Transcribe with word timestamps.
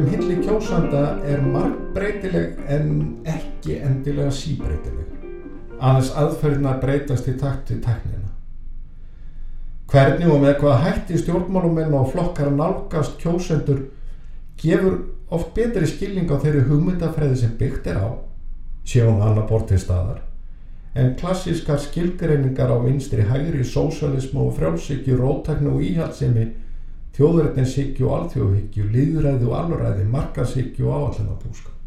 Um 0.00 0.06
hilli 0.06 0.36
kjósanda 0.44 1.00
er 1.26 1.42
margbreytileg 1.42 2.60
en 2.72 2.92
ekki 3.28 3.80
endilega 3.82 4.30
síbreytileg. 4.32 5.09
Aðeins 5.80 6.10
aðferðina 6.20 6.74
breytast 6.82 7.28
í 7.30 7.36
takt 7.40 7.72
við 7.72 7.80
teknina. 7.86 8.28
Hvernig 9.90 10.30
og 10.30 10.42
með 10.44 10.58
hvaða 10.60 10.82
hætti 10.84 11.18
stjórnmálumenn 11.18 11.96
og 11.98 12.12
flokkar 12.12 12.52
nálgast 12.54 13.16
kjósendur 13.18 13.88
gefur 14.60 15.00
oft 15.34 15.54
betri 15.56 15.88
skilning 15.88 16.30
á 16.30 16.36
þeirri 16.42 16.66
hugmyndafræði 16.68 17.38
sem 17.40 17.56
byggt 17.58 17.88
er 17.90 17.98
á, 18.02 18.10
séum 18.86 19.18
hann 19.22 19.38
að 19.40 19.48
bortið 19.50 19.82
staðar, 19.82 20.20
en 20.94 21.14
klassískar 21.18 21.80
skilgreiningar 21.82 22.70
á 22.70 22.78
vinstri 22.84 23.26
hægri, 23.26 23.64
sósalismu 23.64 24.46
og 24.46 24.56
frjálsíkju, 24.58 25.18
rótæknu 25.18 25.74
og 25.74 25.84
íhaldsemi 25.86 26.46
þjóðrættinshyggju 27.16 28.06
og 28.06 28.16
alþjóðhyggju, 28.18 28.88
liðræði 28.94 29.50
og 29.50 29.58
alræði, 29.64 30.06
markashyggju 30.14 30.86
og 30.86 31.10
áallinabúskap. 31.10 31.79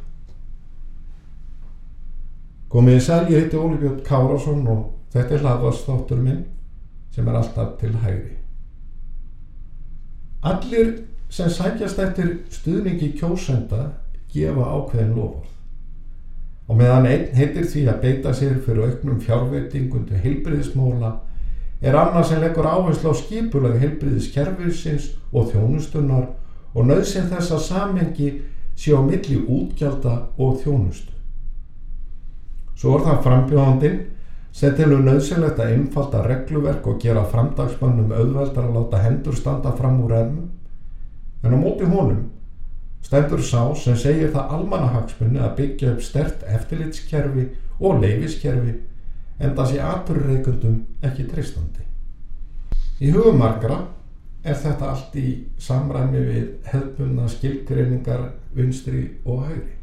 Komið 2.74 2.96
í 2.98 3.02
sæl, 3.06 3.28
ég 3.30 3.44
heiti 3.44 3.58
Óli 3.62 3.76
Björn 3.78 4.00
Kárásson 4.02 4.64
og 4.66 4.86
þetta 5.14 5.36
er 5.36 5.44
hlaðvarsþáttur 5.44 6.22
minn 6.26 6.40
sem 7.14 7.28
er 7.30 7.36
alltaf 7.38 7.76
til 7.78 7.92
hægri. 8.02 8.32
Allir 10.42 10.90
sem 11.30 11.52
sækjast 11.54 12.02
eftir 12.02 12.32
stuðningi 12.50 13.12
kjósenda 13.20 13.92
gefa 14.34 14.66
ákveðin 14.74 15.14
lofur 15.14 15.52
og 16.68 16.80
meðan 16.80 17.06
einn 17.12 17.30
heitir 17.38 17.70
því 17.70 17.86
að 17.92 18.02
beita 18.08 18.34
sér 18.34 18.58
fyrir 18.66 18.90
auknum 18.90 19.22
fjárveitingundu 19.22 20.18
heilbriðismóla 20.26 21.14
er 21.84 22.00
annað 22.00 22.30
sem 22.32 22.42
leggur 22.42 22.72
áherslu 22.74 23.14
á 23.14 23.22
skipulega 23.22 23.82
heilbriðiskerfisins 23.86 25.12
og 25.30 25.52
þjónustunnar 25.54 26.30
og 26.74 26.90
nöðsinn 26.90 27.30
þess 27.30 27.54
að 27.54 27.66
samengi 27.68 28.30
sé 28.74 28.98
á 28.98 29.02
milli 29.06 29.44
útgjalda 29.44 30.24
og 30.42 30.64
þjónustu. 30.64 31.12
Svo 32.76 32.98
er 32.98 33.06
það 33.08 33.24
frambjóðandinn 33.28 34.00
sem 34.54 34.76
tilur 34.78 35.02
nöðsynlegt 35.02 35.60
að 35.62 35.74
einfalda 35.78 36.22
regluverk 36.28 36.88
og 36.90 37.00
gera 37.02 37.26
framdagsmannum 37.30 38.12
auðveldar 38.14 38.68
að 38.68 38.78
láta 38.78 39.02
hendur 39.02 39.38
standa 39.38 39.74
fram 39.78 40.02
úr 40.06 40.14
ermum 40.20 40.50
en 41.44 41.56
á 41.56 41.58
móti 41.58 41.90
honum 41.90 42.30
stendur 43.04 43.42
sá 43.44 43.74
sem 43.76 43.98
segir 44.00 44.32
það 44.32 44.54
almanahagsmunni 44.58 45.42
að 45.44 45.56
byggja 45.58 45.94
upp 45.94 46.04
stert 46.06 46.46
eftirlitskerfi 46.48 47.48
og 47.80 48.00
leifiskerfi 48.04 48.76
en 49.44 49.56
það 49.58 49.72
sé 49.72 49.82
aturreikundum 49.84 50.78
ekki 51.04 51.26
treystandi. 51.28 51.84
Í 53.04 53.12
hugumarkra 53.12 53.80
er 54.44 54.60
þetta 54.60 54.92
allt 54.94 55.16
í 55.20 55.28
samræmi 55.60 56.22
við 56.28 56.50
hefðbunna 56.70 57.28
skilgreiningar 57.32 58.30
vinstri 58.56 59.06
og 59.26 59.48
hægri. 59.48 59.74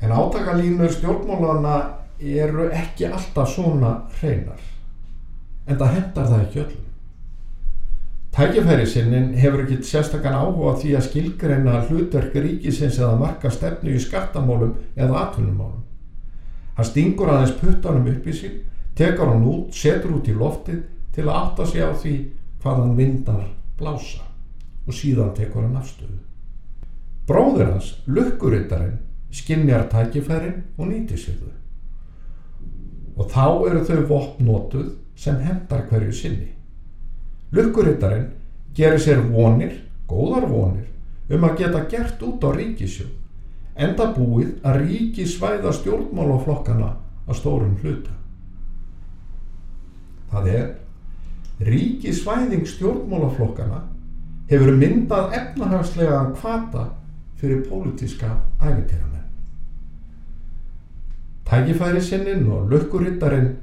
En 0.00 0.12
átakalínur 0.12 0.92
stjórnmálana 0.92 1.74
eru 2.20 2.68
ekki 2.72 3.08
alltaf 3.08 3.48
svona 3.54 3.96
hreinar, 4.20 4.60
en 5.66 5.76
það 5.76 5.92
hendar 5.96 6.30
það 6.30 6.46
ekki 6.46 6.62
öllum. 6.64 6.86
Tækifærisinnin 8.30 9.32
hefur 9.34 9.64
ekkit 9.64 9.86
sérstakann 9.88 10.36
áhuga 10.38 10.76
því 10.78 10.92
að 10.96 11.06
skilgreina 11.08 11.80
hlutverk 11.88 12.36
ríkisins 12.38 13.00
eða 13.00 13.16
marka 13.18 13.50
stefnu 13.50 13.96
í 13.96 14.02
skattamálum 14.02 14.76
eða 14.94 15.24
atvinnumálum. 15.24 15.82
Hann 16.76 16.86
stingur 16.86 17.32
aðeins 17.32 17.56
puttanum 17.58 18.06
upp 18.12 18.28
í 18.30 18.36
sig, 18.36 18.60
tekar 18.96 19.32
hann 19.32 19.44
út, 19.50 19.74
setur 19.74 20.14
út 20.20 20.30
í 20.30 20.36
loftið 20.36 20.84
til 21.16 21.26
að 21.26 21.36
átta 21.40 21.66
sig 21.66 21.82
á 21.82 21.90
því 21.90 22.14
hvað 22.62 22.82
hann 22.84 22.96
vindar 22.96 23.44
blása 23.80 24.24
og 24.86 24.94
síðan 24.94 25.34
tekur 25.34 25.66
hann 25.66 25.76
afstöðu. 25.80 26.20
Bróður 27.26 27.72
hans, 27.74 27.92
lukkurittarinn, 28.06 28.98
skinnjar 29.34 29.88
tækifærin 29.92 30.62
og 30.78 30.90
nýtir 30.90 31.20
sér 31.20 31.38
þau. 31.40 31.54
Og 33.20 33.30
þá 33.30 33.46
eru 33.70 33.84
þau 33.84 34.02
vopnótuð 34.08 34.90
sem 35.16 35.38
hendar 35.44 35.86
hverju 35.90 36.12
sinni. 36.12 36.50
Lukkurittarinn 37.52 38.30
gerir 38.74 39.02
sér 39.02 39.22
vonir, 39.30 39.80
góðar 40.08 40.48
vonir, 40.50 40.86
um 41.30 41.44
að 41.46 41.56
geta 41.62 41.86
gert 41.90 42.22
út 42.22 42.44
á 42.46 42.50
ríkisjóð 42.54 43.20
enda 43.80 44.10
búið 44.14 44.58
að 44.66 44.80
ríki 44.84 45.26
svæða 45.28 45.72
stjórnmálaflokkana 45.78 46.90
að 47.26 47.38
stórum 47.38 47.76
hluta. 47.82 48.12
Það 50.30 50.48
er, 50.54 50.66
ríki 51.66 52.12
svæðing 52.14 52.66
stjórnmálaflokkana 52.68 53.84
hefur 54.50 54.74
myndað 54.76 55.36
efnahagslega 55.38 56.24
kvata 56.38 56.88
fyrir 57.40 57.64
pólitíska 57.68 58.34
æfintýramenn. 58.60 59.09
Tækifæri 61.50 62.00
sinnin 62.00 62.46
og 62.46 62.70
lökkurittarinn 62.70 63.56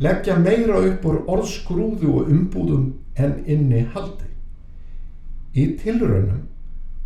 leggja 0.00 0.38
meira 0.40 0.78
upp 0.80 1.02
úr 1.04 1.18
orðskrúðu 1.28 2.12
og 2.20 2.30
umbúðum 2.32 2.86
en 3.16 3.34
inni 3.44 3.82
haldi. 3.92 4.28
Í 5.52 5.66
tilraunum 5.82 6.46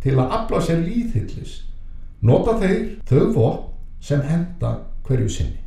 til 0.03 0.13
að 0.15 0.37
afla 0.37 0.61
sér 0.63 0.85
líðhyllis 0.85 1.57
nota 2.23 2.55
þeir 2.61 2.85
þau 3.09 3.25
vopn 3.35 3.67
sem 3.99 4.23
henda 4.23 4.71
hverju 5.07 5.27
sinni. 5.35 5.59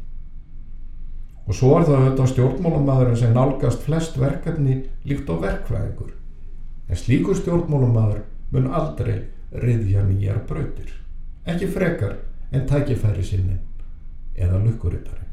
Og 1.45 1.59
svo 1.59 1.75
er 1.77 1.85
það 1.85 1.99
auðvitað 1.99 2.33
stjórnmálamæðurinn 2.33 3.21
sem 3.21 3.37
nálgast 3.37 3.85
flest 3.85 4.17
verkefni 4.17 4.79
líkt 5.05 5.29
á 5.29 5.37
verkfræðingur. 5.45 6.17
En 6.89 6.97
slíkur 6.97 7.37
stjórnmálamæður 7.37 8.25
mun 8.57 8.73
aldrei 8.73 9.27
riðja 9.53 10.09
nýjar 10.09 10.41
brautir. 10.49 10.89
Ekki 11.45 11.69
frekar 11.69 12.17
en 12.49 12.65
tækifæri 12.71 13.29
sinni 13.29 13.61
eða 14.37 14.61
lukkurittarinn. 14.65 15.31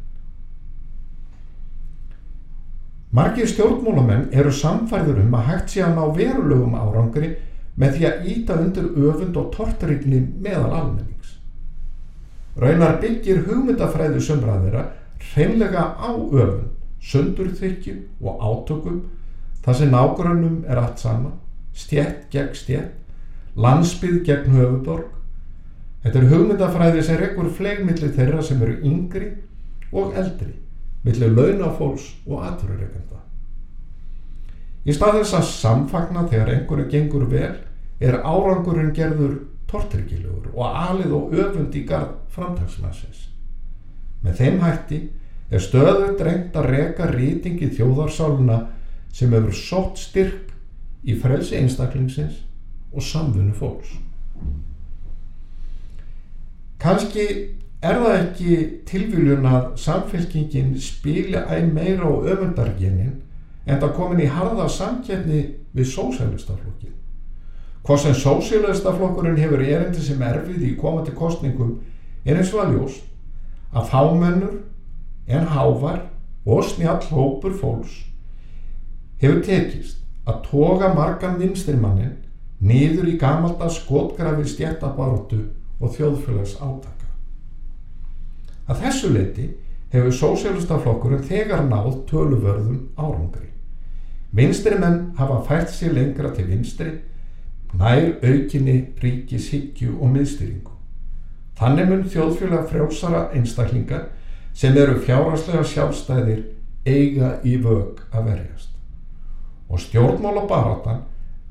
Margir 3.12 3.48
stjórnmálamenn 3.52 4.30
eru 4.32 4.52
samfærður 4.56 5.26
um 5.26 5.34
að 5.36 5.48
hægt 5.50 5.74
sé 5.74 5.82
að 5.84 5.98
ná 5.98 6.04
verulegum 6.16 6.78
árangri 6.80 7.34
með 7.76 7.98
því 7.98 8.06
að 8.08 8.28
íta 8.34 8.60
undir 8.62 8.88
öfund 9.10 9.40
og 9.42 9.50
tortrygni 9.56 10.22
meðal 10.40 10.72
almennings. 10.72 11.38
Raunar 12.56 13.00
byggir 13.04 13.44
hugmyndafræðu 13.48 14.22
sömraðira 14.24 14.86
hreinlega 15.32 15.84
á 16.00 16.12
öfund, 16.12 16.72
sundurþykju 17.02 17.98
og 18.22 18.40
átökum 18.40 19.02
þar 19.66 19.78
sem 19.78 19.92
nágrunum 19.94 20.62
er 20.68 20.80
allt 20.82 21.00
sama, 21.00 21.32
stjett 21.74 22.30
gegn 22.32 22.56
stjett, 22.58 22.94
landsbyð 23.56 24.22
gegn 24.26 24.56
höfuborg. 24.56 25.10
Þetta 26.02 26.20
er 26.20 26.30
hugmyndafræði 26.32 27.04
sem 27.06 27.20
rekkur 27.22 27.50
flegmillir 27.54 28.14
þeirra 28.16 28.42
sem 28.46 28.62
eru 28.66 28.80
yngri 28.88 29.28
og 29.94 30.16
eldri, 30.18 30.54
millir 31.06 31.36
launafólks 31.36 32.08
og 32.26 32.42
atverðureikenda. 32.48 33.20
Í 34.82 34.96
stað 34.98 35.20
þess 35.20 35.38
að 35.38 35.50
samfagna 35.52 36.26
þegar 36.32 36.54
einhverju 36.56 36.88
gengur 36.90 37.28
vel 37.30 37.54
er 38.02 38.18
árangurinn 38.26 38.96
gerður 38.98 39.38
tortryggilegur 39.70 40.50
og 40.56 40.64
alið 40.66 41.14
og 41.16 41.36
öfund 41.38 41.76
í 41.78 41.84
gard 41.88 42.18
framtagsmassins. 42.34 43.28
Með 44.26 44.42
þeim 44.42 44.62
hætti 44.66 45.02
er 45.52 45.62
stöðut 45.62 46.22
reynd 46.26 46.58
að 46.58 46.70
reka 46.74 47.12
rýtingi 47.12 47.70
þjóðarsáluna 47.76 48.58
sem 49.14 49.34
hefur 49.36 49.54
sótt 49.56 50.02
styrk 50.02 50.50
í 51.04 51.18
frelsi 51.20 51.60
einstaklingsins 51.60 52.42
og 52.92 53.06
samfunnu 53.06 53.54
fólks. 53.58 53.94
Kanski 56.82 57.26
er 57.82 58.00
það 58.02 58.16
ekki 58.16 58.56
tilvíljun 58.90 59.46
að 59.46 59.68
samfélkingin 59.82 60.72
spíla 60.82 61.44
æg 61.54 61.68
meira 61.74 62.10
á 62.10 62.14
öfundargenin 62.34 63.20
en 63.68 63.82
það 63.82 63.94
komin 63.98 64.24
í 64.26 64.30
harða 64.30 64.66
samkjæfni 64.70 65.42
við 65.78 65.92
sósælistaflokkin. 65.94 66.96
Hvað 67.86 68.02
sem 68.04 68.18
sósælistaflokkurinn 68.24 69.38
hefur 69.38 69.62
erindi 69.62 70.02
sem 70.02 70.22
erfið 70.26 70.66
í 70.72 70.76
komandi 70.82 71.14
kostningum 71.18 71.78
er 72.26 72.42
eins 72.42 72.54
og 72.54 72.66
að 72.66 72.76
ljóst 72.76 73.06
að 73.78 73.88
fámennur 73.94 74.58
en 75.30 75.48
hávar 75.54 76.02
og 76.46 76.66
snjall 76.66 77.06
hópur 77.14 77.54
fólks 77.62 78.02
hefur 79.22 79.42
tekist 79.46 80.02
að 80.26 80.44
toga 80.50 80.94
margan 80.98 81.38
vinstrirmannin 81.38 82.18
niður 82.62 83.10
í 83.10 83.18
gamalda 83.22 83.70
skotgrafir 83.70 84.50
stjættabaróttu 84.50 85.44
og 85.82 85.96
þjóðfélags 85.96 86.56
átaka. 86.62 87.10
Að 88.70 88.84
þessu 88.86 89.12
leiti 89.12 89.48
hefur 89.92 90.14
sósélustaflokkurinn 90.16 91.26
þegar 91.28 91.66
náð 91.68 92.04
töluvörðum 92.10 92.84
árangri. 92.96 93.50
Vinstri 94.32 94.78
menn 94.80 95.12
hafa 95.18 95.42
fært 95.48 95.74
sér 95.74 95.98
lengra 95.98 96.32
til 96.36 96.48
vinstri, 96.48 96.94
nær 97.76 98.14
aukinni 98.24 98.78
ríkishyggju 99.02 99.98
og 100.00 100.14
miðstýringu. 100.14 100.78
Þannig 101.60 101.90
mun 101.90 102.08
þjóðfélag 102.10 102.70
frjósara 102.72 103.26
einstaklinga 103.36 104.06
sem 104.56 104.78
eru 104.78 105.00
fjáraslega 105.04 105.64
sjálfstæðir 105.68 106.46
eiga 106.88 107.36
í 107.44 107.58
vög 107.62 108.00
að 108.12 108.32
verjast. 108.32 108.72
Og 109.72 109.80
stjórnmála 109.80 110.48
barátan 110.50 111.04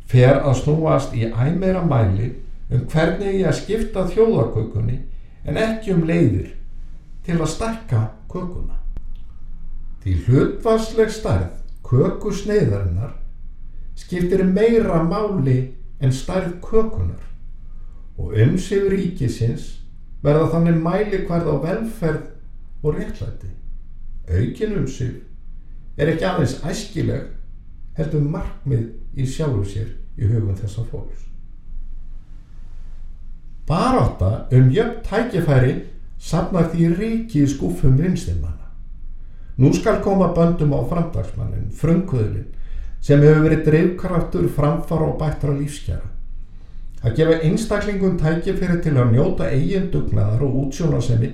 fer 0.09 0.41
að 0.41 0.63
snúast 0.65 1.15
í 1.17 1.29
æmeira 1.29 1.85
mæli 1.87 2.33
um 2.71 2.85
hvernig 2.91 3.41
ég 3.41 3.49
að 3.51 3.59
skipta 3.61 4.07
þjóðarkökunni 4.11 4.99
en 5.49 5.59
ekki 5.59 5.95
um 5.95 6.05
leiðir 6.07 6.53
til 7.27 7.39
að 7.39 7.53
stakka 7.55 8.03
kökuna. 8.31 8.77
Því 10.01 10.15
hlutvarsleg 10.27 11.11
stærð 11.13 11.59
kökusneiðarinnar 11.87 13.17
skiptir 13.99 14.45
meira 14.47 15.03
máli 15.05 15.59
en 16.01 16.15
stærð 16.15 16.57
kökunar 16.65 17.27
og 18.21 18.37
umsif 18.37 18.87
ríkisins 18.93 19.67
verða 20.25 20.51
þannig 20.55 20.79
mæli 20.85 21.25
hverð 21.27 21.49
á 21.49 21.57
velferð 21.65 22.85
og 22.85 22.97
réttlæti. 22.97 23.51
Aukin 24.31 24.77
umsif 24.79 25.19
er 25.97 26.13
ekki 26.13 26.29
aðeins 26.29 26.61
æskileg 26.65 27.33
heldur 27.99 28.29
markmið 28.37 28.87
í 29.17 29.27
sjálfu 29.27 29.67
sér 29.69 29.91
í 30.21 30.29
hugum 30.29 30.57
þessa 30.57 30.85
fólks. 30.93 31.30
Baráta 33.71 34.49
um 34.51 34.71
jöfn 34.75 34.99
tækifæri 35.07 35.75
safnar 36.19 36.73
því 36.73 36.87
ríki 36.99 37.45
í 37.45 37.51
skúfum 37.53 38.01
vinstimanna. 38.03 38.67
Nú 39.63 39.71
skal 39.73 40.01
koma 40.03 40.33
böndum 40.35 40.75
á 40.75 40.83
framdagsmannin, 40.91 41.69
frumkvöðlinn, 41.71 42.49
sem 43.01 43.23
hefur 43.23 43.47
verið 43.47 43.63
dreifkraftur 43.69 44.49
framfara 44.57 45.13
og 45.13 45.23
bættra 45.23 45.55
lífskjara. 45.55 46.11
Að 47.05 47.17
gefa 47.21 47.39
einstaklingum 47.47 48.19
tækifæri 48.19 48.81
til 48.83 48.97
að 48.99 49.15
njóta 49.15 49.47
eigin 49.55 49.89
dugnaðar 49.95 50.43
og 50.49 50.59
útsjónarsemi 50.65 51.31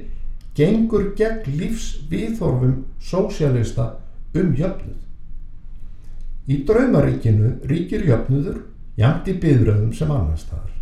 gengur 0.55 1.15
gegn 1.17 1.57
lífs 1.57 1.89
viðþorfum 2.13 2.83
sósjalista 3.01 3.95
um 4.37 4.53
jöfnuð. 4.53 5.01
Í 6.53 6.65
draumaríkinu 6.69 7.57
ríkir 7.65 8.05
jöfnuður 8.05 8.67
jæmt 9.01 9.33
í 9.33 9.41
byðröðum 9.41 9.95
sem 9.97 10.13
annars 10.13 10.45
þar 10.53 10.76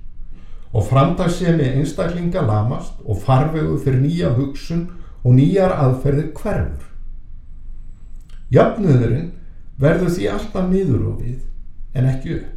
og 0.74 0.86
framdagsemi 0.88 1.68
einstaklinga 1.78 2.42
lamast 2.42 2.98
og 3.04 3.22
farvegu 3.22 3.78
fyrir 3.78 4.02
nýja 4.02 4.32
hugsun 4.34 4.88
og 5.24 5.36
nýjar 5.38 5.76
aðferðir 5.78 6.32
hverfur. 6.34 6.90
Jöfnuðurinn 8.50 9.30
verður 9.78 10.10
því 10.16 10.26
alltaf 10.32 10.70
niður 10.70 11.06
og 11.12 11.22
við 11.22 11.38
en 11.94 12.10
ekki 12.10 12.34
upp. 12.40 12.50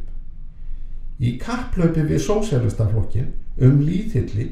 Í 1.18 1.34
kapplöpi 1.42 2.04
við 2.06 2.22
sósélistaflokkin 2.26 3.30
um 3.62 3.80
líðhilli 3.82 4.50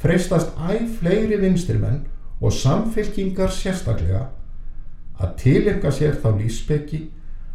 freistast 0.00 0.56
æg 0.68 0.88
fleiri 0.98 1.38
vinstirmenn 1.40 2.02
og 2.40 2.52
samfélkingar 2.56 3.52
sérstaklega 3.54 4.26
að 5.22 5.36
tilekka 5.44 5.92
sér 5.94 6.18
þá 6.18 6.28
lífsbyggi 6.40 7.04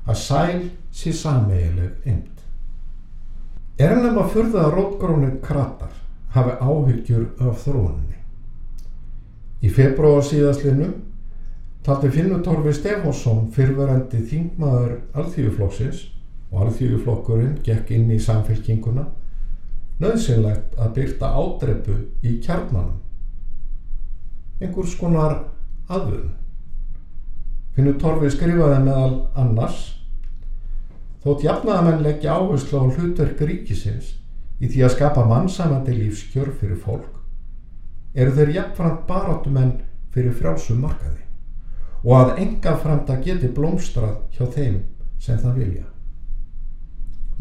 að 0.08 0.20
sæl 0.22 0.62
sé 0.96 1.12
sameigileg 1.14 2.08
eind. 2.08 2.37
Er 3.78 3.94
hann 3.94 4.08
um 4.10 4.22
að 4.24 4.32
fyrða 4.34 4.62
að 4.66 4.72
rótgrónir 4.74 5.34
kratar 5.46 5.94
hafi 6.34 6.56
áhyggjur 6.58 7.28
af 7.46 7.60
þróuninni. 7.62 8.18
Í 9.62 9.70
februar 9.74 10.24
síðastlinu 10.26 10.88
taldi 11.86 12.10
Finnutorfi 12.14 12.74
Stefánsson 12.74 13.48
fyrverandi 13.54 14.24
þingmaður 14.32 14.96
alþjóðuflokksins 15.18 16.02
og 16.52 16.64
alþjóðuflokkurinn 16.66 17.60
gekk 17.66 17.94
inn 17.94 18.10
í 18.14 18.20
samfélkinguna 18.22 19.06
nöðsynlegt 20.02 20.78
að 20.78 20.92
byrta 20.98 21.30
ádrepu 21.38 22.00
í 22.26 22.38
kjarnanum. 22.42 22.98
Einhvers 24.62 24.98
konar 24.98 25.38
aðvöðun. 25.90 26.34
Finnutorfi 27.78 28.34
skrifaði 28.34 28.82
meðal 28.86 29.14
annars 29.38 29.97
Þótt 31.28 31.42
jafnaðamenn 31.44 32.06
leggja 32.06 32.38
áherslu 32.40 32.80
á 32.80 32.88
hlutverk 32.88 33.42
ríkisins 33.44 34.14
í 34.64 34.68
því 34.72 34.84
að 34.88 34.94
skapa 34.94 35.26
mannsamandi 35.28 35.92
lífskjör 35.98 36.54
fyrir 36.56 36.78
fólk, 36.80 37.18
eru 38.16 38.32
þeir 38.38 38.52
jafnframt 38.56 39.02
barátumenn 39.10 39.74
fyrir 40.14 40.38
frjálsum 40.38 40.78
markaði 40.86 41.26
og 42.06 42.14
að 42.16 42.38
enga 42.46 42.78
framta 42.80 43.18
geti 43.26 43.50
blómstrað 43.58 44.14
hjá 44.38 44.48
þeim 44.54 44.78
sem 45.20 45.42
það 45.42 45.58
vilja. 45.60 45.84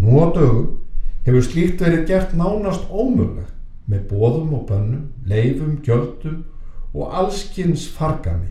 Nú 0.03 0.19
á 0.19 0.27
dögum 0.35 0.67
hefur 1.29 1.47
slíkt 1.47 1.85
verið 1.85 2.03
gert 2.09 2.35
nánast 2.35 2.89
ómögulegt 2.91 3.53
með 3.87 4.09
bóðum 4.11 4.57
og 4.57 4.65
bönnum, 4.67 5.05
leifum, 5.31 5.77
gjöldum 5.87 6.41
og 6.91 7.15
allskynns 7.21 7.87
fargami 7.95 8.51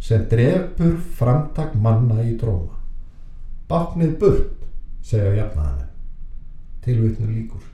sem 0.00 0.24
drefur 0.32 0.96
framtak 1.20 1.76
manna 1.76 2.22
í 2.24 2.32
dróma. 2.40 2.80
Baknið 3.68 4.16
burt 4.24 4.56
segja 5.02 5.32
jafnaðamenn. 5.34 5.88
Tilvitnu 6.84 7.26
líkur. 7.28 7.64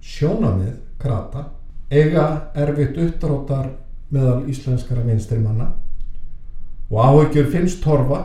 Sjónamið, 0.00 0.76
krata, 1.00 1.48
eiga 1.90 2.26
erfitt 2.54 2.96
uppdrótar 2.98 3.72
meðal 4.10 4.46
íslenskara 4.50 5.02
vinstri 5.06 5.38
manna 5.42 5.72
og 6.90 6.98
áhyggjur 7.02 7.50
finnst 7.50 7.82
torfa 7.82 8.22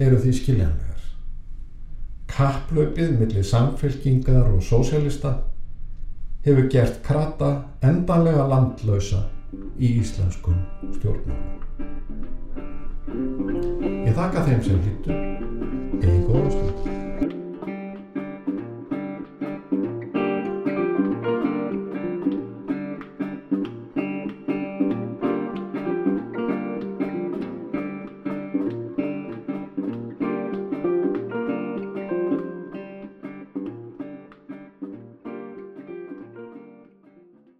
eru 0.00 0.20
því 0.20 0.34
skiljanlegar. 0.36 1.04
Kapplaupið 2.30 3.16
millir 3.18 3.44
samfélkingar 3.44 4.52
og 4.52 4.62
sósélista 4.64 5.34
hefur 6.44 6.68
gert 6.72 7.02
krata 7.04 7.50
endanlega 7.82 8.46
landlausa 8.48 9.24
í 9.80 9.92
íslenskum 10.00 10.58
stjórnum. 10.96 11.38
Ég 14.06 14.16
þakka 14.16 14.46
þeim 14.46 14.64
sem 14.66 14.82
hlýttu 14.84 15.16
eða 16.00 16.14
í 16.14 16.24
góðastu. 16.28 17.00